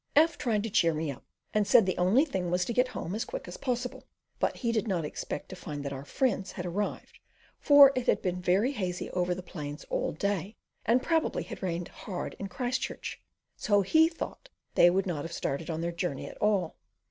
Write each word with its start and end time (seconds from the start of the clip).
F 0.15 0.35
tried 0.35 0.63
to 0.63 0.69
cheer 0.71 0.95
me 0.95 1.11
up, 1.11 1.23
and 1.53 1.67
said 1.67 1.85
the 1.85 1.95
only 1.99 2.25
thing 2.25 2.49
was 2.49 2.65
to 2.65 2.73
get 2.73 2.87
home 2.87 3.13
as 3.13 3.23
quick 3.23 3.47
as 3.47 3.55
possible; 3.57 4.07
but 4.39 4.57
he 4.57 4.71
did 4.71 4.87
not 4.87 5.05
expect 5.05 5.47
to 5.49 5.55
find 5.55 5.85
that 5.85 5.93
our 5.93 6.05
friends 6.05 6.53
had 6.53 6.65
arrived, 6.65 7.19
for 7.59 7.91
it 7.95 8.07
had 8.07 8.19
been 8.19 8.41
very 8.41 8.71
hazy 8.71 9.11
over 9.11 9.35
the 9.35 9.43
plains 9.43 9.85
all 9.91 10.11
day, 10.11 10.55
and 10.87 11.03
probably 11.03 11.43
had 11.43 11.61
rained 11.61 11.89
hard 11.89 12.35
in 12.39 12.47
Christchurch; 12.47 13.21
so 13.55 13.83
he 13.83 14.09
thought 14.09 14.49
they 14.73 14.89
would 14.89 15.05
not 15.05 15.23
have 15.23 15.33
started 15.33 15.69
on 15.69 15.81
their 15.81 15.91
journey 15.91 16.25
at 16.27 16.37
all. 16.41 16.77